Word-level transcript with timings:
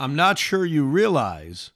I'm 0.00 0.14
not 0.14 0.38
sure 0.38 0.64
you 0.64 0.84
realize, 0.84 1.72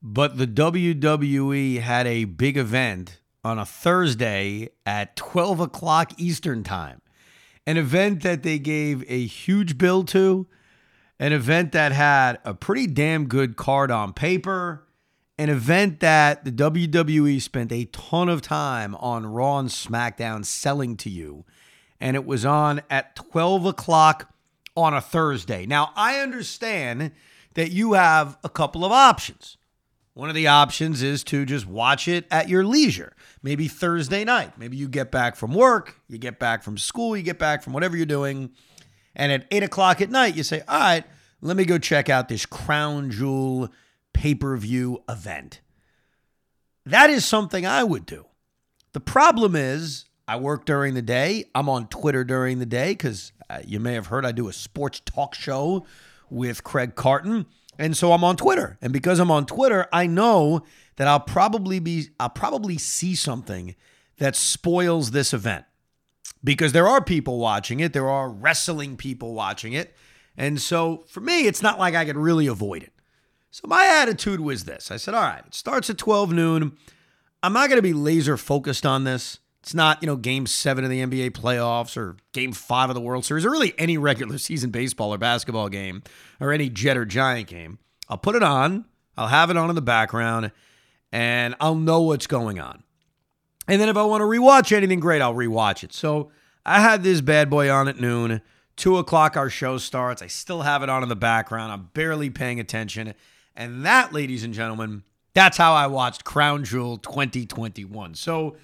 but 0.00 0.38
the 0.38 0.46
WWE 0.46 1.80
had 1.80 2.06
a 2.06 2.22
big 2.22 2.56
event 2.56 3.18
on 3.42 3.58
a 3.58 3.66
Thursday 3.66 4.68
at 4.86 5.16
12 5.16 5.58
o'clock 5.58 6.12
Eastern 6.16 6.62
Time. 6.62 7.00
An 7.66 7.76
event 7.76 8.22
that 8.22 8.44
they 8.44 8.60
gave 8.60 9.04
a 9.10 9.26
huge 9.26 9.76
bill 9.76 10.04
to, 10.04 10.46
an 11.18 11.32
event 11.32 11.72
that 11.72 11.90
had 11.90 12.38
a 12.44 12.54
pretty 12.54 12.86
damn 12.86 13.26
good 13.26 13.56
card 13.56 13.90
on 13.90 14.12
paper, 14.12 14.86
an 15.36 15.48
event 15.48 15.98
that 15.98 16.44
the 16.44 16.52
WWE 16.52 17.42
spent 17.42 17.72
a 17.72 17.86
ton 17.86 18.28
of 18.28 18.40
time 18.40 18.94
on 18.96 19.26
Raw 19.26 19.58
and 19.58 19.68
SmackDown 19.68 20.44
selling 20.44 20.96
to 20.98 21.10
you. 21.10 21.44
And 22.00 22.14
it 22.14 22.24
was 22.24 22.44
on 22.44 22.82
at 22.88 23.16
12 23.16 23.66
o'clock 23.66 24.32
on 24.76 24.94
a 24.94 25.00
Thursday. 25.00 25.66
Now, 25.66 25.90
I 25.96 26.20
understand 26.20 27.10
that 27.54 27.70
you 27.70 27.94
have 27.94 28.38
a 28.44 28.48
couple 28.48 28.84
of 28.84 28.92
options. 28.92 29.56
One 30.14 30.28
of 30.28 30.36
the 30.36 30.46
options 30.46 31.02
is 31.02 31.24
to 31.24 31.44
just 31.44 31.66
watch 31.66 32.06
it 32.06 32.26
at 32.30 32.48
your 32.48 32.64
leisure, 32.64 33.16
maybe 33.42 33.66
Thursday 33.66 34.24
night. 34.24 34.56
Maybe 34.56 34.76
you 34.76 34.88
get 34.88 35.10
back 35.10 35.34
from 35.34 35.52
work, 35.54 36.00
you 36.06 36.18
get 36.18 36.38
back 36.38 36.62
from 36.62 36.78
school, 36.78 37.16
you 37.16 37.24
get 37.24 37.38
back 37.38 37.64
from 37.64 37.72
whatever 37.72 37.96
you're 37.96 38.06
doing. 38.06 38.50
And 39.16 39.32
at 39.32 39.46
eight 39.50 39.64
o'clock 39.64 40.00
at 40.00 40.10
night, 40.10 40.36
you 40.36 40.44
say, 40.44 40.62
All 40.68 40.78
right, 40.78 41.04
let 41.40 41.56
me 41.56 41.64
go 41.64 41.78
check 41.78 42.08
out 42.08 42.28
this 42.28 42.46
Crown 42.46 43.10
Jewel 43.10 43.70
pay 44.12 44.36
per 44.36 44.56
view 44.56 45.02
event. 45.08 45.60
That 46.86 47.10
is 47.10 47.24
something 47.24 47.66
I 47.66 47.82
would 47.82 48.06
do. 48.06 48.26
The 48.92 49.00
problem 49.00 49.56
is, 49.56 50.04
I 50.28 50.36
work 50.36 50.64
during 50.64 50.94
the 50.94 51.02
day. 51.02 51.46
I'm 51.54 51.68
on 51.68 51.88
Twitter 51.88 52.22
during 52.24 52.60
the 52.60 52.66
day 52.66 52.92
because 52.92 53.32
uh, 53.50 53.58
you 53.66 53.80
may 53.80 53.94
have 53.94 54.06
heard 54.06 54.24
I 54.24 54.32
do 54.32 54.48
a 54.48 54.52
sports 54.52 55.00
talk 55.04 55.34
show 55.34 55.84
with 56.30 56.64
Craig 56.64 56.94
Carton. 56.94 57.46
And 57.78 57.96
so 57.96 58.12
I'm 58.12 58.24
on 58.24 58.36
Twitter. 58.36 58.78
And 58.80 58.92
because 58.92 59.18
I'm 59.18 59.30
on 59.30 59.46
Twitter, 59.46 59.86
I 59.92 60.06
know 60.06 60.64
that 60.96 61.08
I'll 61.08 61.20
probably 61.20 61.78
be 61.80 62.08
I'll 62.20 62.30
probably 62.30 62.78
see 62.78 63.14
something 63.14 63.74
that 64.18 64.36
spoils 64.36 65.10
this 65.10 65.32
event. 65.32 65.64
Because 66.42 66.72
there 66.72 66.86
are 66.86 67.02
people 67.02 67.38
watching 67.38 67.80
it, 67.80 67.92
there 67.92 68.08
are 68.08 68.28
wrestling 68.28 68.96
people 68.96 69.34
watching 69.34 69.72
it. 69.72 69.94
And 70.36 70.60
so 70.60 71.04
for 71.08 71.20
me, 71.20 71.46
it's 71.46 71.62
not 71.62 71.78
like 71.78 71.94
I 71.94 72.04
could 72.04 72.16
really 72.16 72.46
avoid 72.46 72.82
it. 72.82 72.92
So 73.50 73.66
my 73.66 73.86
attitude 73.86 74.40
was 74.40 74.64
this. 74.64 74.90
I 74.90 74.96
said, 74.96 75.14
"All 75.14 75.22
right, 75.22 75.44
it 75.46 75.54
starts 75.54 75.88
at 75.88 75.96
12 75.96 76.32
noon. 76.32 76.76
I'm 77.42 77.52
not 77.52 77.68
going 77.68 77.78
to 77.78 77.82
be 77.82 77.92
laser 77.92 78.36
focused 78.36 78.84
on 78.84 79.04
this. 79.04 79.38
It's 79.64 79.72
not, 79.72 80.02
you 80.02 80.06
know, 80.06 80.16
game 80.16 80.44
seven 80.44 80.84
of 80.84 80.90
the 80.90 81.00
NBA 81.00 81.30
playoffs 81.30 81.96
or 81.96 82.18
game 82.34 82.52
five 82.52 82.90
of 82.90 82.94
the 82.94 83.00
World 83.00 83.24
Series 83.24 83.46
or 83.46 83.50
really 83.50 83.72
any 83.78 83.96
regular 83.96 84.36
season 84.48 84.68
baseball 84.68 85.14
or 85.14 85.16
basketball 85.16 85.70
game 85.70 86.02
or 86.38 86.52
any 86.52 86.68
Jet 86.68 86.98
or 86.98 87.06
Giant 87.06 87.48
game. 87.48 87.78
I'll 88.10 88.18
put 88.18 88.36
it 88.36 88.42
on, 88.42 88.84
I'll 89.16 89.28
have 89.28 89.48
it 89.48 89.56
on 89.56 89.70
in 89.70 89.74
the 89.74 89.80
background, 89.80 90.52
and 91.10 91.54
I'll 91.60 91.76
know 91.76 92.02
what's 92.02 92.26
going 92.26 92.60
on. 92.60 92.82
And 93.66 93.80
then 93.80 93.88
if 93.88 93.96
I 93.96 94.04
want 94.04 94.20
to 94.20 94.26
rewatch 94.26 94.70
anything 94.70 95.00
great, 95.00 95.22
I'll 95.22 95.32
rewatch 95.32 95.82
it. 95.82 95.94
So 95.94 96.30
I 96.66 96.80
had 96.80 97.02
this 97.02 97.22
bad 97.22 97.48
boy 97.48 97.70
on 97.70 97.88
at 97.88 97.98
noon. 97.98 98.42
Two 98.76 98.98
o'clock, 98.98 99.34
our 99.34 99.48
show 99.48 99.78
starts. 99.78 100.20
I 100.20 100.26
still 100.26 100.60
have 100.60 100.82
it 100.82 100.90
on 100.90 101.02
in 101.02 101.08
the 101.08 101.16
background. 101.16 101.72
I'm 101.72 101.88
barely 101.94 102.28
paying 102.28 102.60
attention. 102.60 103.14
And 103.56 103.86
that, 103.86 104.12
ladies 104.12 104.44
and 104.44 104.52
gentlemen, 104.52 105.04
that's 105.32 105.56
how 105.56 105.72
I 105.72 105.86
watched 105.86 106.22
Crown 106.22 106.64
Jewel 106.64 106.98
2021. 106.98 108.14
So, 108.14 108.56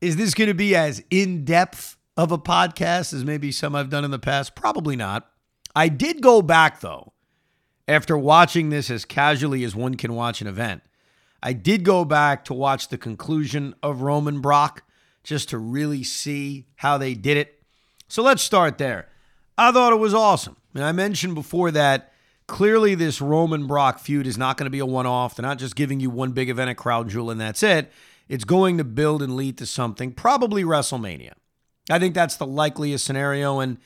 is 0.00 0.16
this 0.16 0.34
going 0.34 0.48
to 0.48 0.54
be 0.54 0.74
as 0.74 1.02
in 1.10 1.44
depth 1.44 1.96
of 2.16 2.32
a 2.32 2.38
podcast 2.38 3.12
as 3.12 3.24
maybe 3.24 3.52
some 3.52 3.74
I've 3.74 3.90
done 3.90 4.04
in 4.04 4.10
the 4.10 4.18
past? 4.18 4.54
Probably 4.54 4.96
not. 4.96 5.30
I 5.74 5.88
did 5.88 6.20
go 6.22 6.42
back, 6.42 6.80
though, 6.80 7.12
after 7.86 8.16
watching 8.16 8.70
this 8.70 8.90
as 8.90 9.04
casually 9.04 9.62
as 9.64 9.76
one 9.76 9.94
can 9.94 10.14
watch 10.14 10.40
an 10.40 10.46
event. 10.46 10.82
I 11.42 11.52
did 11.52 11.84
go 11.84 12.04
back 12.04 12.44
to 12.46 12.54
watch 12.54 12.88
the 12.88 12.98
conclusion 12.98 13.74
of 13.82 14.02
Roman 14.02 14.40
Brock 14.40 14.82
just 15.22 15.48
to 15.50 15.58
really 15.58 16.02
see 16.02 16.66
how 16.76 16.98
they 16.98 17.14
did 17.14 17.36
it. 17.36 17.62
So 18.08 18.22
let's 18.22 18.42
start 18.42 18.78
there. 18.78 19.08
I 19.56 19.72
thought 19.72 19.92
it 19.92 19.96
was 19.96 20.14
awesome. 20.14 20.56
And 20.74 20.84
I 20.84 20.92
mentioned 20.92 21.34
before 21.34 21.70
that 21.72 22.12
clearly 22.46 22.94
this 22.94 23.20
Roman 23.20 23.66
Brock 23.66 23.98
feud 23.98 24.26
is 24.26 24.36
not 24.36 24.56
going 24.56 24.66
to 24.66 24.70
be 24.70 24.80
a 24.80 24.86
one 24.86 25.06
off. 25.06 25.36
They're 25.36 25.46
not 25.46 25.58
just 25.58 25.76
giving 25.76 26.00
you 26.00 26.10
one 26.10 26.32
big 26.32 26.50
event 26.50 26.70
at 26.70 26.76
Crown 26.76 27.08
Jewel 27.08 27.30
and 27.30 27.40
that's 27.40 27.62
it. 27.62 27.92
It's 28.30 28.44
going 28.44 28.78
to 28.78 28.84
build 28.84 29.22
and 29.22 29.34
lead 29.34 29.58
to 29.58 29.66
something, 29.66 30.12
probably 30.12 30.62
WrestleMania. 30.62 31.32
I 31.90 31.98
think 31.98 32.14
that's 32.14 32.36
the 32.36 32.46
likeliest 32.46 33.04
scenario. 33.04 33.58
And 33.58 33.78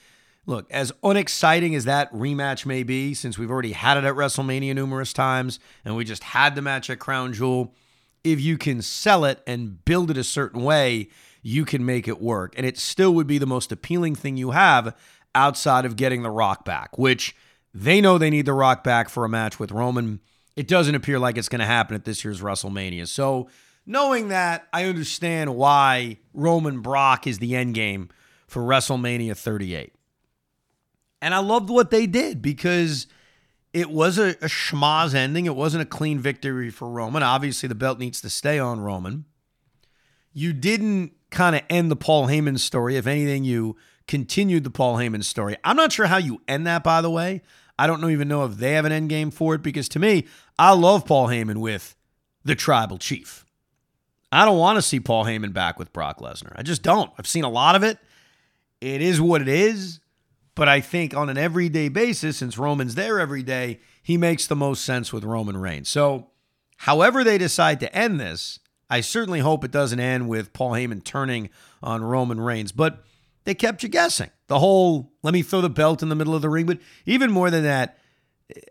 look, 0.45 0.71
as 0.71 0.93
unexciting 1.03 1.75
as 1.75 1.87
that 1.87 2.13
rematch 2.13 2.67
may 2.67 2.83
be, 2.83 3.15
since 3.15 3.39
we've 3.39 3.51
already 3.51 3.73
had 3.73 3.97
it 3.97 4.05
at 4.05 4.13
WrestleMania 4.13 4.75
numerous 4.75 5.15
times 5.15 5.61
and 5.83 5.97
we 5.97 6.05
just 6.05 6.23
had 6.23 6.57
the 6.57 6.61
match 6.61 6.91
at 6.91 6.99
Crown 6.99 7.33
Jewel, 7.33 7.75
if 8.23 8.39
you 8.39 8.59
can 8.59 8.83
sell 8.83 9.25
it 9.25 9.43
and 9.47 9.83
build 9.87 10.11
it 10.11 10.19
a 10.19 10.25
certain 10.25 10.63
way, 10.63 11.09
you 11.41 11.65
can 11.65 11.87
make 11.87 12.07
it 12.07 12.21
work. 12.21 12.53
And 12.55 12.67
it 12.67 12.77
still 12.77 13.15
would 13.15 13.27
be 13.27 13.39
the 13.39 13.47
most 13.47 13.73
appealing 13.73 14.15
thing 14.15 14.37
you 14.37 14.51
have 14.51 14.95
outside 15.35 15.87
of 15.87 15.97
getting 15.97 16.23
The 16.23 16.31
Rock 16.31 16.67
back, 16.67 16.99
which 16.99 17.35
they 17.73 17.99
know 18.03 18.19
they 18.19 18.29
need 18.29 18.45
The 18.45 18.53
Rock 18.53 18.85
back 18.85 19.09
for 19.09 19.25
a 19.25 19.29
match 19.31 19.59
with 19.59 19.73
Roman. 19.73 20.21
It 20.55 20.69
doesn't 20.69 20.95
appear 20.95 21.19
like 21.19 21.39
it's 21.39 21.49
going 21.49 21.61
to 21.61 21.67
happen 21.67 21.95
at 21.95 22.05
this 22.05 22.23
year's 22.23 22.43
WrestleMania. 22.43 23.09
So, 23.09 23.49
knowing 23.87 24.29
that, 24.29 24.67
I 24.73 24.85
understand 24.85 25.55
why 25.57 26.19
Roman 26.33 26.81
Brock 26.81 27.27
is 27.27 27.39
the 27.39 27.57
end 27.57 27.75
game 27.75 28.11
for 28.47 28.63
WrestleMania 28.63 29.37
38. 29.37 29.93
And 31.21 31.35
I 31.35 31.39
loved 31.39 31.71
what 31.71 31.91
they 31.91 32.07
did 32.07 32.43
because 32.43 33.07
it 33.73 33.91
was 33.91 34.19
a, 34.19 34.31
a 34.31 34.49
schmoz 34.49 35.15
ending. 35.15 35.47
It 35.47 35.57
wasn't 35.57 35.83
a 35.83 35.87
clean 35.87 36.19
victory 36.21 36.71
for 36.71 36.89
Roman. 36.89 37.23
Obviously, 37.23 37.69
the 37.69 37.75
belt 37.75 37.99
needs 37.99 38.21
to 38.21 38.31
stay 38.31 38.59
on 38.59 38.81
Roman. 38.81 39.25
You 40.33 40.53
didn't 40.53 41.13
kind 41.31 41.57
of 41.57 41.63
end 41.71 41.91
the 41.91 41.97
Paul 41.97 42.29
Heyman 42.29 42.59
story. 42.59 42.97
If 42.97 43.07
anything, 43.07 43.45
you 43.45 43.77
continued 44.07 44.65
the 44.65 44.71
Paul 44.71 44.97
Heyman 44.97 45.25
story. 45.25 45.57
I'm 45.65 45.77
not 45.77 45.93
sure 45.93 46.07
how 46.07 46.19
you 46.19 46.41
end 46.47 46.67
that, 46.67 46.85
by 46.85 47.01
the 47.01 47.11
way. 47.11 47.43
I 47.79 47.87
don't 47.87 48.09
even 48.11 48.29
know 48.29 48.45
if 48.45 48.57
they 48.57 48.73
have 48.75 48.85
an 48.85 48.93
end 48.93 49.09
game 49.09 49.31
for 49.31 49.55
it 49.55 49.63
because 49.63 49.89
to 49.91 49.99
me, 49.99 50.27
I 50.59 50.73
love 50.73 51.07
Paul 51.07 51.29
Heyman 51.29 51.57
with 51.57 51.97
the 52.45 52.55
tribal 52.55 52.99
chief. 52.99 53.45
I 54.35 54.45
don't 54.45 54.59
want 54.59 54.77
to 54.77 54.83
see 54.83 55.01
Paul 55.01 55.25
Heyman 55.25 55.53
back 55.53 55.79
with 55.79 55.93
Brock 55.93 56.19
Lesnar. 56.19 56.53
I 56.57 56.63
just 56.63 56.83
don't. 56.83 57.11
I've 57.19 57.27
seen 57.27 57.45
a 57.45 57.49
lot 57.49 57.77
of 57.77 57.83
it. 57.83 57.99
It 58.81 59.01
is 59.01 59.21
what 59.21 59.41
it 59.41 59.49
is. 59.49 60.01
But 60.55 60.69
I 60.69 60.81
think 60.81 61.15
on 61.15 61.29
an 61.29 61.39
everyday 61.39 61.89
basis, 61.89 62.37
since 62.37 62.59
Roman's 62.59 62.95
there 62.95 63.19
every 63.19 63.43
day, 63.43 63.81
he 64.03 64.17
makes 64.17 64.47
the 64.47 64.57
most 64.57 64.85
sense 64.85 65.13
with 65.13 65.25
Roman 65.25 65.57
Reigns. 65.57 65.89
So, 65.89 66.29
however 66.79 67.25
they 67.25 67.39
decide 67.39 67.81
to 67.81 67.95
end 67.95 68.21
this, 68.21 68.61
I 68.89 69.01
certainly 69.01 69.41
hope 69.41 69.65
it 69.65 69.71
doesn't 69.73 69.99
end 69.99 70.29
with 70.29 70.53
Paul 70.53 70.73
Heyman 70.73 71.03
turning 71.03 71.51
on 71.83 72.05
Roman 72.05 72.41
Reigns. 72.41 72.71
But 72.71 73.03
they 73.45 73.55
kept 73.55 73.83
you 73.83 73.89
guessing. 73.89 74.31
The 74.47 74.59
whole 74.59 75.13
let 75.23 75.35
me 75.35 75.43
throw 75.43 75.61
the 75.61 75.71
belt 75.71 76.03
in 76.03 76.09
the 76.09 76.15
middle 76.15 76.35
of 76.35 76.43
the 76.43 76.49
ring. 76.49 76.67
But 76.67 76.79
even 77.07 77.31
more 77.31 77.51
than 77.51 77.65
that, 77.65 77.99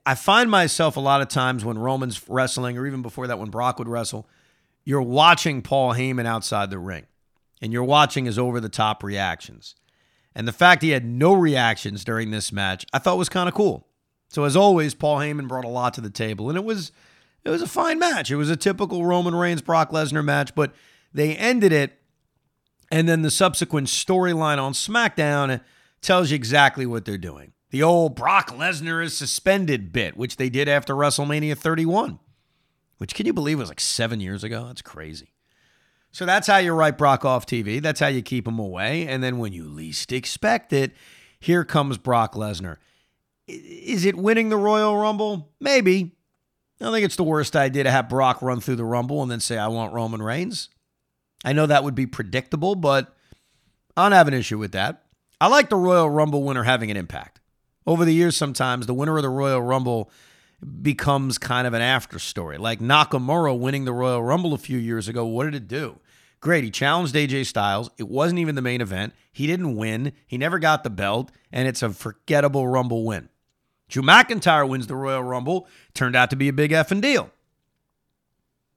I 0.05 0.15
find 0.15 0.49
myself 0.49 0.97
a 0.97 1.01
lot 1.01 1.21
of 1.21 1.27
times 1.27 1.65
when 1.65 1.77
Roman's 1.77 2.29
wrestling, 2.29 2.77
or 2.77 2.85
even 2.85 3.01
before 3.01 3.27
that, 3.27 3.39
when 3.39 3.49
Brock 3.49 3.79
would 3.79 3.87
wrestle, 3.87 4.27
you're 4.83 5.01
watching 5.01 5.61
Paul 5.61 5.93
Heyman 5.93 6.25
outside 6.25 6.69
the 6.69 6.79
ring 6.79 7.05
and 7.61 7.71
you're 7.71 7.83
watching 7.83 8.25
his 8.25 8.37
over 8.37 8.59
the 8.59 8.69
top 8.69 9.03
reactions. 9.03 9.75
And 10.35 10.47
the 10.47 10.53
fact 10.53 10.81
he 10.81 10.89
had 10.89 11.05
no 11.05 11.33
reactions 11.33 12.03
during 12.03 12.31
this 12.31 12.51
match, 12.51 12.85
I 12.91 12.99
thought 12.99 13.17
was 13.17 13.29
kind 13.29 13.47
of 13.47 13.55
cool. 13.55 13.87
So 14.29 14.45
as 14.45 14.55
always, 14.55 14.95
Paul 14.95 15.19
Heyman 15.19 15.47
brought 15.47 15.63
a 15.63 15.69
lot 15.69 15.93
to 15.93 16.01
the 16.01 16.09
table, 16.09 16.49
and 16.49 16.57
it 16.57 16.63
was 16.63 16.91
it 17.45 17.49
was 17.49 17.61
a 17.61 17.67
fine 17.67 17.99
match. 17.99 18.31
It 18.31 18.35
was 18.35 18.49
a 18.49 18.55
typical 18.55 19.05
Roman 19.05 19.35
Reigns 19.35 19.61
Brock 19.61 19.91
Lesnar 19.91 20.25
match, 20.25 20.55
but 20.55 20.73
they 21.13 21.35
ended 21.35 21.71
it, 21.71 21.99
and 22.91 23.07
then 23.07 23.21
the 23.21 23.29
subsequent 23.29 23.87
storyline 23.87 24.57
on 24.57 24.73
SmackDown 24.73 25.61
tells 26.01 26.31
you 26.31 26.35
exactly 26.35 26.85
what 26.85 27.05
they're 27.05 27.17
doing. 27.17 27.53
The 27.69 27.83
old 27.83 28.15
Brock 28.15 28.49
Lesnar 28.49 29.03
is 29.03 29.15
suspended 29.15 29.93
bit, 29.93 30.17
which 30.17 30.37
they 30.37 30.49
did 30.49 30.67
after 30.67 30.95
WrestleMania 30.95 31.57
31, 31.57 32.19
which 33.03 33.15
can 33.15 33.25
you 33.25 33.33
believe 33.33 33.59
was 33.59 33.67
like 33.67 33.81
seven 33.81 34.21
years 34.21 34.45
ago? 34.45 34.65
That's 34.65 34.81
crazy. 34.81 35.33
So 36.13 36.25
that's 36.25 36.47
how 36.47 36.59
you 36.59 36.71
write 36.71 36.97
Brock 36.97 37.25
off 37.25 37.45
TV. 37.45 37.81
That's 37.81 37.99
how 37.99 38.07
you 38.07 38.21
keep 38.21 38.47
him 38.47 38.59
away. 38.59 39.05
And 39.09 39.21
then 39.21 39.39
when 39.39 39.51
you 39.51 39.65
least 39.65 40.13
expect 40.13 40.71
it, 40.71 40.93
here 41.37 41.65
comes 41.65 41.97
Brock 41.97 42.33
Lesnar. 42.33 42.77
Is 43.45 44.05
it 44.05 44.15
winning 44.15 44.47
the 44.47 44.55
Royal 44.55 44.95
Rumble? 44.95 45.51
Maybe. 45.59 46.15
I 46.79 46.91
think 46.91 47.03
it's 47.03 47.17
the 47.17 47.25
worst 47.25 47.57
idea 47.57 47.83
to 47.83 47.91
have 47.91 48.07
Brock 48.07 48.41
run 48.41 48.61
through 48.61 48.77
the 48.77 48.85
Rumble 48.85 49.21
and 49.21 49.29
then 49.29 49.41
say, 49.41 49.57
I 49.57 49.67
want 49.67 49.93
Roman 49.93 50.21
Reigns. 50.21 50.69
I 51.43 51.51
know 51.51 51.65
that 51.65 51.83
would 51.83 51.95
be 51.95 52.05
predictable, 52.05 52.73
but 52.73 53.13
I 53.97 54.03
don't 54.03 54.13
have 54.13 54.29
an 54.29 54.33
issue 54.33 54.59
with 54.59 54.71
that. 54.71 55.03
I 55.41 55.47
like 55.47 55.67
the 55.67 55.75
Royal 55.75 56.09
Rumble 56.09 56.43
winner 56.43 56.63
having 56.63 56.89
an 56.89 56.95
impact. 56.95 57.41
Over 57.85 58.05
the 58.05 58.13
years, 58.13 58.37
sometimes 58.37 58.85
the 58.85 58.93
winner 58.93 59.17
of 59.17 59.23
the 59.23 59.29
Royal 59.29 59.61
Rumble 59.61 60.09
becomes 60.63 61.37
kind 61.37 61.67
of 61.67 61.73
an 61.73 61.81
after 61.81 62.19
story. 62.19 62.57
Like 62.57 62.79
Nakamura 62.79 63.57
winning 63.57 63.85
the 63.85 63.93
Royal 63.93 64.21
Rumble 64.21 64.53
a 64.53 64.57
few 64.57 64.77
years 64.77 65.07
ago, 65.07 65.25
what 65.25 65.45
did 65.45 65.55
it 65.55 65.67
do? 65.67 65.99
Great. 66.39 66.63
He 66.63 66.71
challenged 66.71 67.15
AJ 67.15 67.45
Styles. 67.45 67.89
It 67.97 68.09
wasn't 68.09 68.39
even 68.39 68.55
the 68.55 68.61
main 68.61 68.81
event. 68.81 69.13
He 69.31 69.47
didn't 69.47 69.77
win. 69.77 70.11
He 70.27 70.37
never 70.37 70.59
got 70.59 70.83
the 70.83 70.89
belt, 70.89 71.31
and 71.51 71.67
it's 71.67 71.81
a 71.81 71.89
forgettable 71.91 72.67
Rumble 72.67 73.05
win. 73.05 73.29
Drew 73.87 74.03
McIntyre 74.03 74.67
wins 74.67 74.87
the 74.87 74.95
Royal 74.95 75.23
Rumble. 75.23 75.67
Turned 75.93 76.15
out 76.15 76.29
to 76.31 76.35
be 76.35 76.49
a 76.49 76.53
big 76.53 76.71
effing 76.71 77.01
deal. 77.01 77.29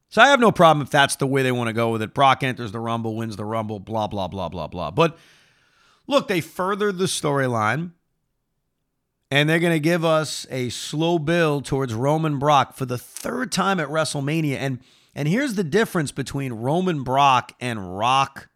So 0.08 0.22
I 0.22 0.28
have 0.28 0.40
no 0.40 0.52
problem 0.52 0.82
if 0.82 0.90
that's 0.90 1.16
the 1.16 1.26
way 1.26 1.42
they 1.42 1.52
want 1.52 1.68
to 1.68 1.72
go 1.72 1.90
with 1.90 2.02
it. 2.02 2.14
Brock 2.14 2.42
enters 2.42 2.70
the 2.70 2.80
Rumble, 2.80 3.16
wins 3.16 3.36
the 3.36 3.44
Rumble, 3.44 3.80
blah, 3.80 4.06
blah, 4.06 4.28
blah, 4.28 4.48
blah, 4.48 4.68
blah. 4.68 4.90
But 4.90 5.18
look, 6.06 6.28
they 6.28 6.40
furthered 6.40 6.98
the 6.98 7.06
storyline, 7.06 7.90
and 9.30 9.48
they're 9.48 9.58
going 9.58 9.72
to 9.72 9.80
give 9.80 10.04
us 10.04 10.46
a 10.50 10.68
slow 10.68 11.18
build 11.18 11.64
towards 11.64 11.94
Roman 11.94 12.38
Brock 12.38 12.74
for 12.74 12.86
the 12.86 12.98
third 12.98 13.50
time 13.50 13.80
at 13.80 13.88
WrestleMania. 13.88 14.56
And 14.56 14.80
and 15.14 15.26
here's 15.26 15.54
the 15.54 15.64
difference 15.64 16.12
between 16.12 16.52
Roman 16.52 17.02
Brock 17.02 17.52
and 17.58 17.98
Rock 17.98 18.50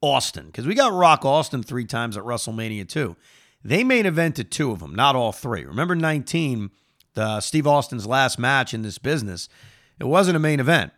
Austin, 0.00 0.46
because 0.46 0.64
we 0.64 0.74
got 0.74 0.92
Rock 0.92 1.24
Austin 1.24 1.64
three 1.64 1.84
times 1.84 2.16
at 2.16 2.22
WrestleMania 2.22 2.88
too. 2.88 3.16
They 3.64 3.82
main 3.82 4.04
evented 4.04 4.50
two 4.50 4.70
of 4.70 4.78
them, 4.78 4.94
not 4.94 5.16
all 5.16 5.32
three. 5.32 5.64
Remember 5.64 5.96
19, 5.96 6.70
the 7.14 7.40
Steve 7.40 7.66
Austin's 7.66 8.06
last 8.06 8.38
match 8.38 8.72
in 8.72 8.82
this 8.82 8.98
business. 8.98 9.48
It 9.98 10.04
wasn't 10.04 10.36
a 10.36 10.40
main 10.40 10.60
event. 10.60 10.92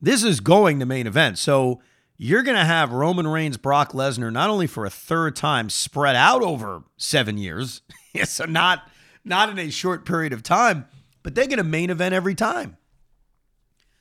This 0.00 0.24
is 0.24 0.40
going 0.40 0.80
to 0.80 0.86
main 0.86 1.06
event. 1.06 1.36
So 1.36 1.82
you're 2.18 2.42
going 2.42 2.56
to 2.56 2.64
have 2.64 2.92
Roman 2.92 3.28
Reigns, 3.28 3.56
Brock 3.56 3.92
Lesnar, 3.92 4.32
not 4.32 4.50
only 4.50 4.66
for 4.66 4.84
a 4.84 4.90
third 4.90 5.36
time 5.36 5.70
spread 5.70 6.16
out 6.16 6.42
over 6.42 6.82
seven 6.96 7.38
years, 7.38 7.80
so 8.24 8.44
not 8.44 8.90
not 9.24 9.48
in 9.50 9.58
a 9.58 9.70
short 9.70 10.04
period 10.04 10.32
of 10.32 10.42
time, 10.42 10.86
but 11.22 11.34
they 11.34 11.46
get 11.46 11.58
a 11.58 11.64
main 11.64 11.90
event 11.90 12.14
every 12.14 12.34
time. 12.34 12.76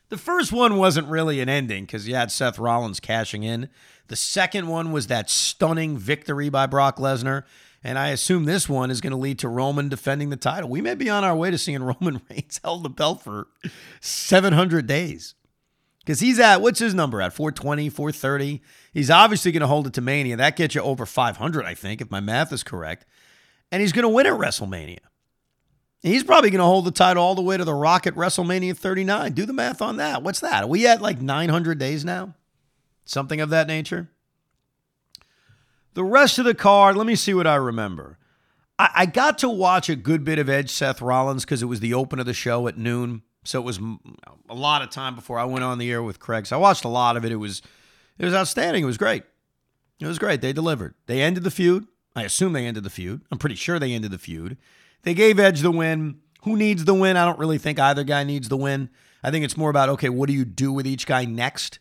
The 0.09 0.17
first 0.17 0.53
one 0.53 0.77
wasn't 0.77 1.09
really 1.09 1.41
an 1.41 1.49
ending 1.49 1.85
because 1.85 2.07
you 2.07 2.15
had 2.15 2.31
Seth 2.31 2.57
Rollins 2.57 2.99
cashing 2.99 3.43
in. 3.43 3.69
The 4.07 4.15
second 4.15 4.67
one 4.67 4.91
was 4.91 5.07
that 5.07 5.29
stunning 5.29 5.97
victory 5.97 6.49
by 6.49 6.65
Brock 6.65 6.97
Lesnar. 6.97 7.43
And 7.83 7.99
I 7.99 8.09
assume 8.09 8.45
this 8.45 8.67
one 8.67 8.89
is 8.89 9.01
going 9.01 9.11
to 9.11 9.17
lead 9.17 9.37
to 9.39 9.49
Roman 9.49 9.89
defending 9.89 10.29
the 10.29 10.37
title. 10.37 10.69
We 10.69 10.81
may 10.81 10.95
be 10.95 11.09
on 11.09 11.23
our 11.23 11.35
way 11.35 11.51
to 11.51 11.57
seeing 11.57 11.83
Roman 12.01 12.21
Reigns 12.29 12.59
held 12.63 12.83
the 12.83 12.89
belt 12.89 13.21
for 13.21 13.47
700 13.99 14.87
days. 14.87 15.35
Because 16.07 16.21
he's 16.21 16.39
at, 16.39 16.61
what's 16.61 16.79
his 16.79 16.93
number 16.93 17.21
at? 17.21 17.33
420, 17.33 17.89
430. 17.89 18.61
He's 18.93 19.09
obviously 19.09 19.51
going 19.51 19.59
to 19.59 19.67
hold 19.67 19.87
it 19.87 19.93
to 19.95 19.99
Mania. 19.99 20.37
That 20.37 20.55
gets 20.55 20.73
you 20.73 20.79
over 20.79 21.05
500, 21.05 21.65
I 21.65 21.73
think, 21.73 21.99
if 21.99 22.09
my 22.09 22.21
math 22.21 22.53
is 22.53 22.63
correct. 22.63 23.05
And 23.73 23.81
he's 23.81 23.91
going 23.91 24.03
to 24.03 24.09
win 24.09 24.25
at 24.25 24.31
WrestleMania. 24.31 24.99
He's 26.01 26.23
probably 26.23 26.49
going 26.49 26.59
to 26.59 26.65
hold 26.65 26.85
the 26.85 26.91
title 26.91 27.21
all 27.21 27.35
the 27.35 27.41
way 27.41 27.57
to 27.57 27.65
the 27.65 27.73
Rocket 27.73 28.15
WrestleMania 28.15 28.77
39. 28.77 29.33
Do 29.33 29.45
the 29.45 29.51
math 29.51 29.81
on 29.81 29.97
that. 29.97 30.23
What's 30.23 30.39
that? 30.39 30.63
Are 30.63 30.67
we 30.67 30.87
at 30.87 31.01
like 31.01 31.19
900 31.19 31.77
days 31.77 32.05
now? 32.05 32.35
Something 33.03 33.41
of 33.41 33.49
that 33.49 33.67
nature? 33.67 34.09
The 35.93 36.05
rest 36.05 36.39
of 36.39 36.45
the 36.45 36.55
card, 36.55 36.95
let 36.95 37.05
me 37.05 37.15
see 37.15 37.33
what 37.33 37.47
I 37.47 37.55
remember. 37.55 38.17
I, 38.79 38.91
I 38.95 39.05
got 39.07 39.39
to 39.39 39.49
watch 39.49 39.89
a 39.89 39.95
good 39.97 40.23
bit 40.23 40.39
of 40.39 40.47
Edge 40.47 40.69
Seth 40.69 41.01
Rollins 41.01 41.43
because 41.43 41.61
it 41.61 41.65
was 41.65 41.81
the 41.81 41.93
open 41.93 42.17
of 42.17 42.25
the 42.25 42.33
show 42.33 42.69
at 42.69 42.77
noon. 42.77 43.23
So 43.47 43.59
it 43.59 43.65
was 43.65 43.79
a 44.49 44.53
lot 44.53 44.81
of 44.81 44.89
time 44.89 45.15
before 45.15 45.39
I 45.39 45.45
went 45.45 45.63
on 45.63 45.77
the 45.77 45.89
air 45.89 46.03
with 46.03 46.19
Craig. 46.19 46.45
So 46.45 46.57
I 46.57 46.59
watched 46.59 46.83
a 46.83 46.89
lot 46.89 47.15
of 47.15 47.23
it. 47.23 47.31
It 47.31 47.37
was 47.37 47.61
it 48.19 48.25
was 48.25 48.33
outstanding. 48.33 48.83
It 48.83 48.87
was 48.87 48.97
great. 48.97 49.23
It 49.99 50.05
was 50.05 50.19
great. 50.19 50.41
They 50.41 50.53
delivered. 50.53 50.95
They 51.05 51.21
ended 51.21 51.43
the 51.43 51.51
feud. 51.51 51.87
I 52.15 52.23
assume 52.23 52.53
they 52.53 52.65
ended 52.65 52.83
the 52.83 52.89
feud. 52.89 53.21
I'm 53.31 53.37
pretty 53.37 53.55
sure 53.55 53.79
they 53.79 53.93
ended 53.93 54.11
the 54.11 54.17
feud. 54.17 54.57
They 55.03 55.13
gave 55.13 55.39
Edge 55.39 55.61
the 55.61 55.71
win. 55.71 56.19
Who 56.43 56.57
needs 56.57 56.85
the 56.85 56.93
win? 56.93 57.15
I 57.15 57.25
don't 57.25 57.39
really 57.39 57.57
think 57.57 57.79
either 57.79 58.03
guy 58.03 58.23
needs 58.23 58.49
the 58.49 58.57
win. 58.57 58.89
I 59.23 59.31
think 59.31 59.45
it's 59.45 59.57
more 59.57 59.69
about 59.69 59.89
okay, 59.89 60.09
what 60.09 60.27
do 60.27 60.33
you 60.33 60.45
do 60.45 60.71
with 60.73 60.85
each 60.85 61.07
guy 61.07 61.25
next? 61.25 61.79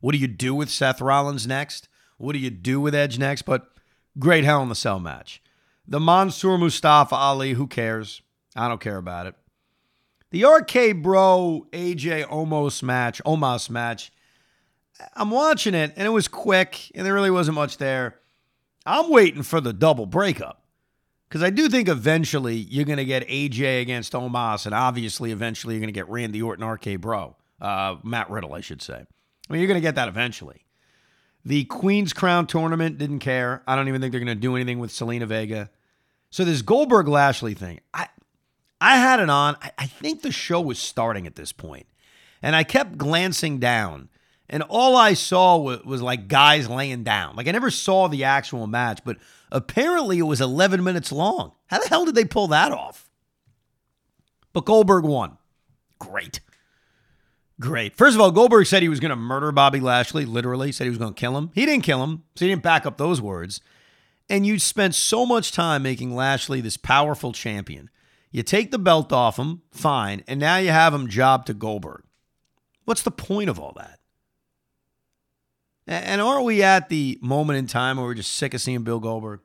What 0.00 0.12
do 0.12 0.18
you 0.18 0.28
do 0.28 0.54
with 0.54 0.70
Seth 0.70 1.00
Rollins 1.00 1.46
next? 1.46 1.88
What 2.18 2.32
do 2.32 2.38
you 2.38 2.50
do 2.50 2.80
with 2.80 2.94
Edge 2.94 3.18
next? 3.18 3.42
But 3.42 3.68
great 4.18 4.44
Hell 4.44 4.62
in 4.62 4.68
the 4.68 4.74
Cell 4.74 4.98
match. 4.98 5.42
The 5.86 6.00
Mansoor 6.00 6.58
Mustafa 6.58 7.14
Ali, 7.14 7.52
who 7.52 7.66
cares? 7.66 8.22
I 8.56 8.68
don't 8.68 8.80
care 8.80 8.96
about 8.96 9.26
it. 9.26 9.34
The 10.30 10.44
RK 10.44 11.02
Bro 11.02 11.66
AJ 11.72 12.26
Omos 12.26 12.82
match, 12.82 13.22
Omos 13.24 13.70
match. 13.70 14.10
I'm 15.14 15.30
watching 15.30 15.74
it 15.74 15.92
and 15.96 16.06
it 16.06 16.10
was 16.10 16.28
quick 16.28 16.90
and 16.94 17.06
there 17.06 17.14
really 17.14 17.30
wasn't 17.30 17.54
much 17.54 17.78
there. 17.78 18.20
I'm 18.84 19.10
waiting 19.10 19.42
for 19.42 19.60
the 19.60 19.72
double 19.72 20.06
breakup. 20.06 20.62
Because 21.28 21.42
I 21.42 21.50
do 21.50 21.68
think 21.68 21.88
eventually 21.88 22.54
you're 22.54 22.84
going 22.84 22.98
to 22.98 23.04
get 23.04 23.26
AJ 23.26 23.82
against 23.82 24.12
Omos, 24.12 24.64
and 24.64 24.74
obviously 24.74 25.32
eventually 25.32 25.74
you're 25.74 25.80
going 25.80 25.88
to 25.88 25.92
get 25.92 26.08
Randy 26.08 26.40
Orton, 26.40 26.64
RK 26.64 27.00
Bro, 27.00 27.34
uh, 27.60 27.96
Matt 28.04 28.30
Riddle, 28.30 28.54
I 28.54 28.60
should 28.60 28.80
say. 28.80 28.94
I 28.94 29.52
mean, 29.52 29.60
you're 29.60 29.66
going 29.66 29.80
to 29.80 29.82
get 29.82 29.96
that 29.96 30.08
eventually. 30.08 30.64
The 31.44 31.64
Queen's 31.64 32.12
Crown 32.12 32.46
tournament 32.46 32.98
didn't 32.98 33.20
care. 33.20 33.62
I 33.66 33.76
don't 33.76 33.88
even 33.88 34.00
think 34.00 34.12
they're 34.12 34.20
going 34.20 34.36
to 34.36 34.40
do 34.40 34.54
anything 34.56 34.78
with 34.78 34.90
Zelina 34.90 35.26
Vega. 35.26 35.70
So 36.30 36.44
this 36.44 36.62
Goldberg 36.62 37.08
Lashley 37.08 37.54
thing, 37.54 37.80
I 37.92 38.08
I 38.80 38.98
had 38.98 39.20
it 39.20 39.30
on. 39.30 39.56
I, 39.62 39.70
I 39.78 39.86
think 39.86 40.22
the 40.22 40.32
show 40.32 40.60
was 40.60 40.78
starting 40.78 41.26
at 41.26 41.36
this 41.36 41.52
point, 41.52 41.86
and 42.42 42.54
I 42.54 42.64
kept 42.64 42.98
glancing 42.98 43.58
down, 43.58 44.08
and 44.48 44.62
all 44.62 44.96
I 44.96 45.14
saw 45.14 45.56
was, 45.56 45.82
was 45.84 46.02
like 46.02 46.28
guys 46.28 46.68
laying 46.68 47.04
down. 47.04 47.36
Like 47.36 47.48
I 47.48 47.52
never 47.52 47.70
saw 47.70 48.08
the 48.08 48.24
actual 48.24 48.66
match, 48.66 49.00
but 49.04 49.16
apparently 49.50 50.18
it 50.18 50.22
was 50.22 50.40
11 50.40 50.84
minutes 50.84 51.10
long. 51.12 51.52
How 51.66 51.78
the 51.78 51.88
hell 51.88 52.04
did 52.04 52.14
they 52.14 52.24
pull 52.24 52.48
that 52.48 52.72
off? 52.72 53.08
But 54.52 54.64
Goldberg 54.64 55.04
won. 55.04 55.38
Great. 55.98 56.40
Great. 57.58 57.96
First 57.96 58.14
of 58.14 58.20
all, 58.20 58.30
Goldberg 58.30 58.66
said 58.66 58.82
he 58.82 58.88
was 58.88 59.00
going 59.00 59.10
to 59.10 59.16
murder 59.16 59.50
Bobby 59.50 59.80
Lashley, 59.80 60.26
literally, 60.26 60.72
said 60.72 60.84
he 60.84 60.90
was 60.90 60.98
going 60.98 61.14
to 61.14 61.18
kill 61.20 61.36
him. 61.38 61.50
He 61.54 61.64
didn't 61.64 61.84
kill 61.84 62.02
him, 62.02 62.24
so 62.34 62.44
he 62.44 62.50
didn't 62.50 62.62
back 62.62 62.84
up 62.84 62.98
those 62.98 63.20
words. 63.20 63.60
And 64.28 64.46
you 64.46 64.58
spent 64.58 64.94
so 64.94 65.24
much 65.24 65.52
time 65.52 65.82
making 65.82 66.14
Lashley 66.14 66.60
this 66.60 66.76
powerful 66.76 67.32
champion. 67.32 67.88
You 68.36 68.42
take 68.42 68.70
the 68.70 68.78
belt 68.78 69.14
off 69.14 69.38
him, 69.38 69.62
fine, 69.70 70.22
and 70.28 70.38
now 70.38 70.58
you 70.58 70.68
have 70.68 70.92
him 70.92 71.08
job 71.08 71.46
to 71.46 71.54
Goldberg. 71.54 72.02
What's 72.84 73.00
the 73.00 73.10
point 73.10 73.48
of 73.48 73.58
all 73.58 73.72
that? 73.78 73.98
And 75.86 76.20
aren't 76.20 76.44
we 76.44 76.62
at 76.62 76.90
the 76.90 77.18
moment 77.22 77.58
in 77.58 77.66
time 77.66 77.96
where 77.96 78.04
we're 78.04 78.12
just 78.12 78.34
sick 78.34 78.52
of 78.52 78.60
seeing 78.60 78.82
Bill 78.82 79.00
Goldberg? 79.00 79.40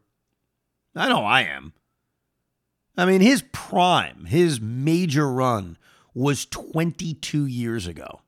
I 0.94 1.08
know 1.08 1.24
I 1.24 1.44
am. 1.44 1.72
I 2.98 3.06
mean, 3.06 3.22
his 3.22 3.46
prime, 3.54 4.26
his 4.26 4.60
major 4.60 5.32
run 5.32 5.78
was 6.14 6.46
22 6.46 7.46
years 7.46 7.88
ago. 7.88 8.20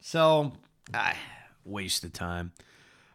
So, 0.00 0.52
ah, 0.92 1.16
waste 1.64 2.04
of 2.04 2.12
time. 2.12 2.52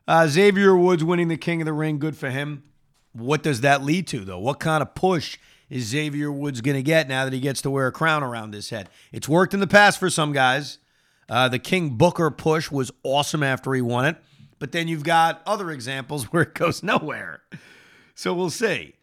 Uh, 0.07 0.25
Xavier 0.25 0.75
Woods 0.75 1.03
winning 1.03 1.27
the 1.27 1.37
King 1.37 1.61
of 1.61 1.65
the 1.65 1.73
Ring, 1.73 1.99
good 1.99 2.17
for 2.17 2.31
him. 2.31 2.63
What 3.11 3.43
does 3.43 3.61
that 3.61 3.83
lead 3.83 4.07
to, 4.07 4.25
though? 4.25 4.39
What 4.39 4.59
kind 4.59 4.81
of 4.81 4.95
push 4.95 5.37
is 5.69 5.85
Xavier 5.85 6.31
Woods 6.31 6.61
going 6.61 6.75
to 6.75 6.83
get 6.83 7.07
now 7.07 7.25
that 7.25 7.33
he 7.33 7.39
gets 7.39 7.61
to 7.63 7.69
wear 7.69 7.87
a 7.87 7.91
crown 7.91 8.23
around 8.23 8.53
his 8.53 8.69
head? 8.69 8.89
It's 9.11 9.29
worked 9.29 9.53
in 9.53 9.59
the 9.59 9.67
past 9.67 9.99
for 9.99 10.09
some 10.09 10.33
guys. 10.33 10.77
Uh, 11.29 11.47
the 11.49 11.59
King 11.59 11.91
Booker 11.91 12.29
push 12.29 12.69
was 12.69 12.91
awesome 13.03 13.43
after 13.43 13.73
he 13.73 13.81
won 13.81 14.05
it, 14.05 14.17
but 14.59 14.71
then 14.71 14.87
you've 14.87 15.03
got 15.03 15.41
other 15.45 15.71
examples 15.71 16.25
where 16.31 16.43
it 16.43 16.53
goes 16.53 16.83
nowhere. 16.83 17.41
So 18.15 18.33
we'll 18.33 18.49
see. 18.49 18.95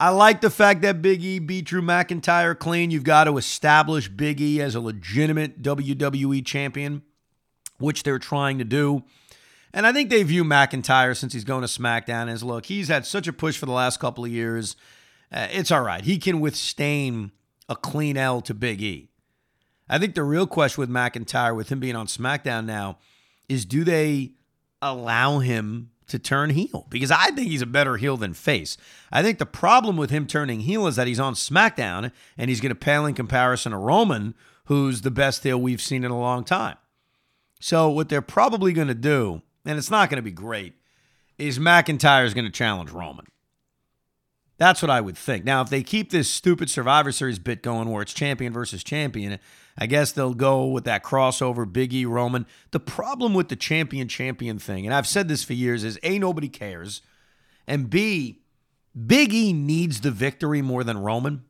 I 0.00 0.10
like 0.10 0.40
the 0.40 0.50
fact 0.50 0.82
that 0.82 1.02
Big 1.02 1.22
E 1.22 1.38
beat 1.38 1.66
Drew 1.66 1.82
McIntyre 1.82 2.58
clean. 2.58 2.90
You've 2.90 3.04
got 3.04 3.24
to 3.24 3.38
establish 3.38 4.08
Big 4.08 4.40
E 4.40 4.60
as 4.60 4.74
a 4.74 4.80
legitimate 4.80 5.62
WWE 5.62 6.44
champion, 6.44 7.02
which 7.78 8.02
they're 8.02 8.18
trying 8.18 8.58
to 8.58 8.64
do. 8.64 9.04
And 9.72 9.86
I 9.86 9.92
think 9.92 10.10
they 10.10 10.22
view 10.22 10.44
McIntyre 10.44 11.16
since 11.16 11.32
he's 11.32 11.44
going 11.44 11.62
to 11.62 11.68
SmackDown 11.68 12.30
as 12.30 12.42
look, 12.42 12.66
he's 12.66 12.88
had 12.88 13.06
such 13.06 13.26
a 13.26 13.32
push 13.32 13.56
for 13.56 13.66
the 13.66 13.72
last 13.72 13.98
couple 13.98 14.24
of 14.24 14.30
years. 14.30 14.76
Uh, 15.34 15.48
it's 15.50 15.72
all 15.72 15.82
right. 15.82 16.04
He 16.04 16.18
can 16.18 16.40
withstand 16.40 17.32
a 17.68 17.74
clean 17.74 18.16
L 18.16 18.40
to 18.42 18.54
Big 18.54 18.80
E. 18.80 19.10
I 19.88 19.98
think 19.98 20.14
the 20.14 20.22
real 20.22 20.46
question 20.46 20.80
with 20.80 20.88
McIntyre, 20.88 21.54
with 21.54 21.70
him 21.70 21.80
being 21.80 21.96
on 21.96 22.06
SmackDown 22.06 22.64
now, 22.64 22.98
is 23.48 23.66
do 23.66 23.82
they 23.84 24.32
allow 24.80 25.40
him 25.40 25.90
to 26.06 26.18
turn 26.18 26.50
heel? 26.50 26.86
Because 26.88 27.10
I 27.10 27.30
think 27.32 27.48
he's 27.48 27.62
a 27.62 27.66
better 27.66 27.96
heel 27.96 28.16
than 28.16 28.32
face. 28.32 28.76
I 29.10 29.22
think 29.22 29.38
the 29.38 29.44
problem 29.44 29.96
with 29.96 30.10
him 30.10 30.26
turning 30.26 30.60
heel 30.60 30.86
is 30.86 30.96
that 30.96 31.08
he's 31.08 31.20
on 31.20 31.34
SmackDown 31.34 32.12
and 32.38 32.48
he's 32.48 32.60
going 32.60 32.70
to 32.70 32.76
pale 32.76 33.04
in 33.04 33.14
comparison 33.14 33.72
to 33.72 33.78
Roman, 33.78 34.34
who's 34.66 35.02
the 35.02 35.10
best 35.10 35.42
heel 35.42 35.60
we've 35.60 35.82
seen 35.82 36.04
in 36.04 36.12
a 36.12 36.18
long 36.18 36.44
time. 36.44 36.76
So, 37.60 37.90
what 37.90 38.08
they're 38.08 38.22
probably 38.22 38.72
going 38.72 38.88
to 38.88 38.94
do, 38.94 39.42
and 39.64 39.78
it's 39.78 39.90
not 39.90 40.10
going 40.10 40.18
to 40.18 40.22
be 40.22 40.30
great, 40.30 40.74
is 41.38 41.58
McIntyre 41.58 42.24
is 42.24 42.34
going 42.34 42.44
to 42.44 42.50
challenge 42.52 42.90
Roman. 42.90 43.26
That's 44.56 44.82
what 44.82 44.90
I 44.90 45.00
would 45.00 45.18
think. 45.18 45.44
Now, 45.44 45.62
if 45.62 45.70
they 45.70 45.82
keep 45.82 46.10
this 46.10 46.30
stupid 46.30 46.70
Survivor 46.70 47.10
Series 47.10 47.38
bit 47.38 47.62
going 47.62 47.90
where 47.90 48.02
it's 48.02 48.14
champion 48.14 48.52
versus 48.52 48.84
champion, 48.84 49.40
I 49.76 49.86
guess 49.86 50.12
they'll 50.12 50.34
go 50.34 50.66
with 50.66 50.84
that 50.84 51.02
crossover 51.02 51.70
Big 51.70 51.92
E 51.92 52.04
Roman. 52.04 52.46
The 52.70 52.80
problem 52.80 53.34
with 53.34 53.48
the 53.48 53.56
champion 53.56 54.06
champion 54.06 54.58
thing, 54.58 54.86
and 54.86 54.94
I've 54.94 55.08
said 55.08 55.26
this 55.26 55.42
for 55.42 55.54
years, 55.54 55.82
is 55.82 55.98
A, 56.04 56.18
nobody 56.18 56.48
cares. 56.48 57.02
And 57.66 57.90
B, 57.90 58.42
Big 59.06 59.32
E 59.34 59.52
needs 59.52 60.02
the 60.02 60.12
victory 60.12 60.62
more 60.62 60.84
than 60.84 60.98
Roman 60.98 61.44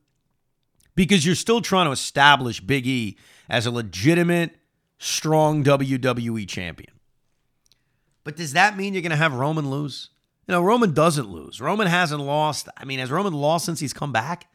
because 0.95 1.25
you're 1.25 1.35
still 1.35 1.61
trying 1.61 1.85
to 1.85 1.91
establish 1.91 2.59
Big 2.59 2.87
E 2.87 3.17
as 3.47 3.67
a 3.67 3.71
legitimate, 3.71 4.55
strong 4.97 5.63
WWE 5.63 6.47
champion. 6.47 6.91
But 8.23 8.37
does 8.37 8.53
that 8.53 8.75
mean 8.75 8.93
you're 8.93 9.03
going 9.03 9.11
to 9.11 9.15
have 9.17 9.33
Roman 9.33 9.69
lose? 9.69 10.09
You 10.47 10.53
know, 10.53 10.61
Roman 10.61 10.93
doesn't 10.93 11.27
lose. 11.27 11.59
Roman 11.59 11.87
hasn't 11.87 12.21
lost. 12.21 12.69
I 12.77 12.85
mean, 12.85 12.99
has 12.99 13.11
Roman 13.11 13.33
lost 13.33 13.65
since 13.65 13.79
he's 13.79 13.93
come 13.93 14.11
back? 14.11 14.47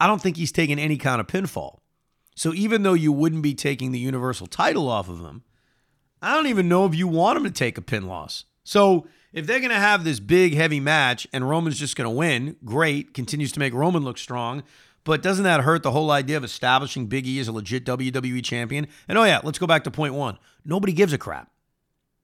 I 0.00 0.06
don't 0.06 0.22
think 0.22 0.36
he's 0.36 0.52
taken 0.52 0.78
any 0.78 0.96
kind 0.96 1.20
of 1.20 1.26
pinfall. 1.26 1.78
So 2.34 2.54
even 2.54 2.82
though 2.82 2.94
you 2.94 3.12
wouldn't 3.12 3.42
be 3.42 3.54
taking 3.54 3.92
the 3.92 3.98
Universal 3.98 4.46
title 4.46 4.88
off 4.88 5.08
of 5.08 5.20
him, 5.20 5.42
I 6.22 6.34
don't 6.34 6.46
even 6.46 6.68
know 6.68 6.86
if 6.86 6.94
you 6.94 7.08
want 7.08 7.36
him 7.36 7.44
to 7.44 7.50
take 7.50 7.76
a 7.76 7.82
pin 7.82 8.06
loss. 8.06 8.44
So 8.64 9.06
if 9.32 9.46
they're 9.46 9.60
going 9.60 9.70
to 9.70 9.76
have 9.76 10.04
this 10.04 10.20
big, 10.20 10.54
heavy 10.54 10.80
match 10.80 11.26
and 11.32 11.48
Roman's 11.48 11.78
just 11.78 11.96
going 11.96 12.06
to 12.06 12.14
win, 12.14 12.56
great, 12.64 13.12
continues 13.12 13.52
to 13.52 13.60
make 13.60 13.74
Roman 13.74 14.04
look 14.04 14.18
strong. 14.18 14.62
But 15.04 15.22
doesn't 15.22 15.44
that 15.44 15.62
hurt 15.62 15.82
the 15.82 15.90
whole 15.90 16.10
idea 16.10 16.36
of 16.36 16.44
establishing 16.44 17.06
Big 17.06 17.26
E 17.26 17.40
as 17.40 17.48
a 17.48 17.52
legit 17.52 17.84
WWE 17.84 18.44
champion? 18.44 18.86
And 19.08 19.18
oh, 19.18 19.24
yeah, 19.24 19.40
let's 19.42 19.58
go 19.58 19.66
back 19.66 19.84
to 19.84 19.90
point 19.90 20.14
one. 20.14 20.38
Nobody 20.64 20.92
gives 20.92 21.12
a 21.12 21.18
crap. 21.18 21.50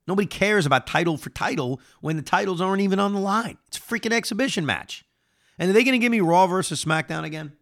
Nobody 0.07 0.27
cares 0.27 0.67
about 0.67 0.87
title 0.87 1.17
for 1.17 1.31
title 1.31 1.81
when 2.01 2.17
the 2.17 2.23
titles 2.23 2.61
aren't 2.61 2.83
even 2.83 2.99
on 2.99 3.15
the 3.15 3.21
line. 3.21 3.59
It's 3.69 3.79
a 3.79 3.81
freaking 3.81 4.13
exhibition 4.13 4.67
match. 4.67 5.05
And 5.59 5.71
are 5.71 5.73
they 5.73 5.85
going 5.85 5.93
to 5.93 5.99
give 5.99 6.13
me 6.13 6.21
Raw 6.21 6.47
versus 6.47 6.85
SmackDown 6.85 7.25
again? 7.25 7.53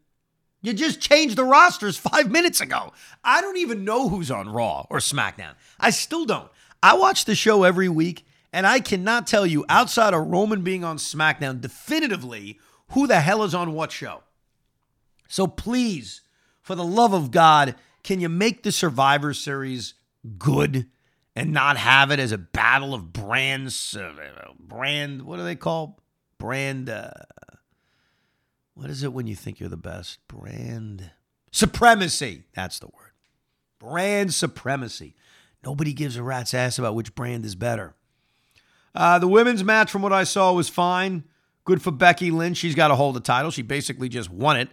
You 0.61 0.73
just 0.73 1.01
changed 1.01 1.37
the 1.37 1.45
rosters 1.45 1.97
five 1.97 2.31
minutes 2.31 2.61
ago. 2.61 2.93
I 3.25 3.41
don't 3.41 3.59
even 3.59 3.85
know 3.85 4.09
who's 4.09 4.31
on 4.31 4.49
Raw 4.49 4.87
or 4.91 4.99
SmackDown. 4.99 5.55
I 5.79 5.91
still 5.91 6.25
don't. 6.25 6.51
I 6.83 6.95
watch 6.95 7.25
the 7.25 7.35
show 7.35 7.65
every 7.65 7.89
week, 7.89 8.25
and 8.53 8.67
I 8.67 8.81
cannot 8.81 9.27
tell 9.27 9.47
you, 9.47 9.65
outside 9.69 10.15
of 10.15 10.27
Roman 10.27 10.63
being 10.63 10.85
on 10.85 10.97
SmackDown, 10.97 11.61
definitively 11.61 12.59
who 12.91 13.07
the 13.07 13.21
hell 13.21 13.43
is 13.43 13.55
on 13.55 13.73
what 13.73 13.93
show. 13.93 14.23
So 15.29 15.47
please, 15.47 16.23
for 16.61 16.75
the 16.75 16.85
love 16.85 17.13
of 17.13 17.31
God, 17.31 17.75
can 18.03 18.21
you 18.21 18.29
make 18.29 18.63
the 18.63 18.73
Survivor 18.73 19.35
Series 19.35 19.95
good? 20.39 20.87
And 21.35 21.53
not 21.53 21.77
have 21.77 22.11
it 22.11 22.19
as 22.19 22.33
a 22.33 22.39
battle 22.39 22.95
of 22.95 23.13
brands, 23.13 23.97
uh, 23.97 24.13
brand, 24.59 25.23
what 25.23 25.37
do 25.37 25.45
they 25.45 25.57
call 25.57 26.01
brand? 26.39 26.91
Uh, 26.91 27.11
what 28.75 28.91
is 28.91 29.03
it 29.03 29.13
when 29.13 29.27
you 29.27 29.35
think 29.35 29.59
you're 29.59 29.69
the 29.69 29.77
best? 29.77 30.19
Brand 30.29 31.11
supremacy. 31.51 32.45
That's 32.55 32.79
the 32.79 32.89
word. 32.89 33.13
Brand 33.79 34.35
supremacy. 34.35 35.15
Nobody 35.65 35.93
gives 35.93 36.17
a 36.17 36.23
rat's 36.23 36.55
ass 36.55 36.79
about 36.79 36.95
which 36.95 37.15
brand 37.15 37.45
is 37.45 37.55
better. 37.55 37.95
Uh, 38.95 39.19
the 39.19 39.29
women's 39.29 39.65
match, 39.65 39.91
from 39.91 40.03
what 40.03 40.13
I 40.13 40.25
saw, 40.25 40.53
was 40.53 40.69
fine. 40.69 41.25
Good 41.65 41.81
for 41.81 41.93
Becky 41.93 42.31
Lynch. 42.31 42.59
She's 42.59 42.75
got 42.75 42.89
to 42.89 42.97
hold 42.97 43.15
the 43.15 43.21
title. 43.21 43.51
She 43.51 43.63
basically 43.63 44.09
just 44.09 44.29
won 44.29 44.57
it. 44.57 44.69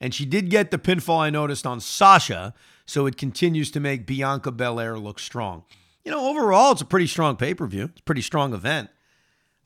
And 0.00 0.14
she 0.14 0.26
did 0.26 0.50
get 0.50 0.70
the 0.70 0.78
pinfall 0.78 1.20
I 1.20 1.30
noticed 1.30 1.66
on 1.66 1.80
Sasha, 1.80 2.52
so 2.84 3.06
it 3.06 3.16
continues 3.16 3.70
to 3.70 3.80
make 3.80 4.06
Bianca 4.06 4.52
Belair 4.52 4.98
look 4.98 5.18
strong 5.18 5.64
you 6.04 6.10
know, 6.10 6.28
overall, 6.28 6.72
it's 6.72 6.82
a 6.82 6.86
pretty 6.86 7.06
strong 7.06 7.36
pay 7.36 7.54
per 7.54 7.66
view. 7.66 7.84
It's 7.84 8.00
a 8.00 8.04
pretty 8.04 8.22
strong 8.22 8.52
event. 8.52 8.90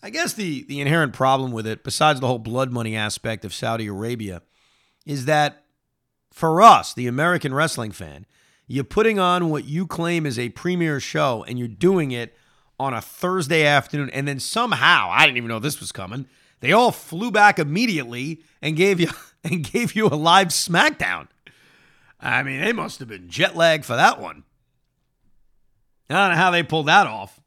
I 0.02 0.10
guess 0.10 0.32
the 0.32 0.64
the 0.64 0.80
inherent 0.80 1.12
problem 1.12 1.52
with 1.52 1.66
it, 1.66 1.82
besides 1.82 2.20
the 2.20 2.26
whole 2.26 2.38
blood 2.38 2.70
money 2.72 2.94
aspect 2.94 3.44
of 3.44 3.52
Saudi 3.52 3.86
Arabia, 3.86 4.42
is 5.04 5.24
that 5.24 5.64
for 6.32 6.62
us, 6.62 6.94
the 6.94 7.06
American 7.06 7.52
wrestling 7.52 7.90
fan, 7.90 8.26
you're 8.66 8.84
putting 8.84 9.18
on 9.18 9.50
what 9.50 9.64
you 9.64 9.86
claim 9.86 10.26
is 10.26 10.38
a 10.38 10.50
premier 10.50 11.00
show 11.00 11.44
and 11.48 11.58
you're 11.58 11.66
doing 11.66 12.12
it 12.12 12.36
on 12.78 12.94
a 12.94 13.00
Thursday 13.00 13.64
afternoon. 13.64 14.10
And 14.10 14.28
then 14.28 14.38
somehow, 14.38 15.08
I 15.10 15.24
didn't 15.24 15.38
even 15.38 15.48
know 15.48 15.58
this 15.58 15.80
was 15.80 15.90
coming. 15.90 16.26
They 16.60 16.72
all 16.72 16.92
flew 16.92 17.30
back 17.30 17.58
immediately 17.58 18.42
and 18.62 18.76
gave 18.76 19.00
you 19.00 19.08
and 19.44 19.64
gave 19.64 19.96
you 19.96 20.06
a 20.06 20.14
live 20.14 20.48
SmackDown. 20.48 21.28
I 22.20 22.42
mean, 22.42 22.60
they 22.60 22.72
must 22.72 22.98
have 22.98 23.08
been 23.08 23.28
jet 23.28 23.56
lagged 23.56 23.84
for 23.84 23.96
that 23.96 24.20
one. 24.20 24.44
I 26.10 26.14
don't 26.14 26.30
know 26.30 26.42
how 26.42 26.50
they 26.50 26.62
pulled 26.62 26.86
that 26.86 27.06
off. 27.06 27.40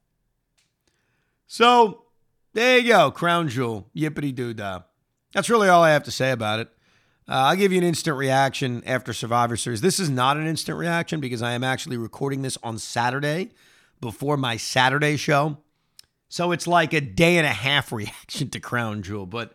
So 1.48 2.06
there 2.54 2.78
you 2.78 2.90
go, 2.90 3.12
crown 3.12 3.50
jewel, 3.50 3.90
yippity 3.96 4.34
doo 4.34 4.54
dah. 4.54 4.82
That's 5.34 5.50
really 5.50 5.70
all 5.70 5.84
I 5.84 5.92
have 5.92 6.04
to 6.04 6.12
say 6.12 6.32
about 6.32 6.60
it. 6.60 6.68
Uh, 7.28 7.48
I'll 7.48 7.56
give 7.56 7.72
you 7.72 7.78
an 7.78 7.84
instant 7.84 8.18
reaction 8.18 8.84
after 8.86 9.14
Survivor 9.14 9.56
Series. 9.56 9.82
This 9.82 10.00
is 10.00 10.10
not 10.10 10.38
an 10.38 10.48
instant 10.48 10.78
reaction 10.78 11.20
because 11.20 11.42
I 11.42 11.54
am 11.54 11.64
actually 11.64 11.98
recording 11.98 12.42
this 12.42 12.58
on 12.62 12.78
Saturday 12.78 13.52
before 14.02 14.38
my 14.38 14.58
Saturday 14.58 15.16
show. 15.16 15.58
So 16.28 16.52
it's 16.52 16.68
like 16.68 16.94
a 16.94 17.02
day 17.02 17.38
and 17.38 17.46
a 17.46 17.52
half 17.52 17.92
reaction 17.94 18.50
to 18.50 18.60
Crown 18.60 19.02
Jewel, 19.02 19.26
but 19.26 19.54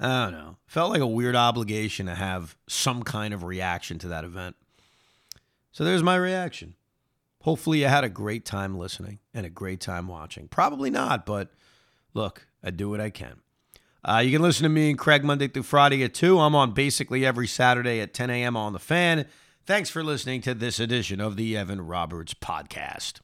I 0.00 0.24
don't 0.24 0.32
know. 0.32 0.56
Felt 0.66 0.90
like 0.90 1.00
a 1.00 1.06
weird 1.06 1.36
obligation 1.36 2.06
to 2.06 2.14
have 2.14 2.56
some 2.66 3.02
kind 3.02 3.34
of 3.34 3.44
reaction 3.44 3.98
to 4.00 4.08
that 4.08 4.24
event. 4.24 4.56
So 5.72 5.84
there's 5.84 6.02
my 6.02 6.16
reaction. 6.16 6.74
Hopefully, 7.42 7.80
you 7.80 7.86
had 7.86 8.04
a 8.04 8.08
great 8.08 8.44
time 8.44 8.76
listening 8.76 9.18
and 9.34 9.44
a 9.44 9.50
great 9.50 9.80
time 9.80 10.08
watching. 10.08 10.48
Probably 10.48 10.90
not, 10.90 11.26
but 11.26 11.50
look, 12.14 12.46
I 12.62 12.70
do 12.70 12.90
what 12.90 13.00
I 13.00 13.10
can. 13.10 13.40
Uh, 14.04 14.22
you 14.24 14.32
can 14.32 14.42
listen 14.42 14.64
to 14.64 14.68
me 14.68 14.90
and 14.90 14.98
Craig 14.98 15.24
Monday 15.24 15.46
through 15.48 15.62
Friday 15.62 16.02
at 16.02 16.14
2. 16.14 16.38
I'm 16.40 16.54
on 16.54 16.72
basically 16.72 17.24
every 17.24 17.46
Saturday 17.46 18.00
at 18.00 18.14
10 18.14 18.30
a.m. 18.30 18.56
on 18.56 18.72
The 18.72 18.78
Fan. 18.80 19.26
Thanks 19.64 19.90
for 19.90 20.02
listening 20.02 20.40
to 20.42 20.54
this 20.54 20.80
edition 20.80 21.20
of 21.20 21.36
the 21.36 21.56
Evan 21.56 21.86
Roberts 21.86 22.34
Podcast. 22.34 23.20